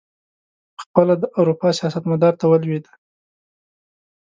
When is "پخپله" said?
0.77-1.13